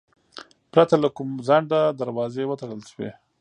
پرته 0.73 0.95
له 1.03 1.09
کوم 1.15 1.29
ځنډه 1.47 1.79
دروازې 1.99 2.43
وتړل 2.47 2.81
شوې. 2.91 3.11